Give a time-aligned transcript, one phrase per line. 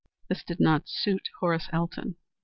[0.29, 2.15] This did not suit Horace Elton.